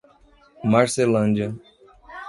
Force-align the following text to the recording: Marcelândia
Marcelândia 0.71 1.53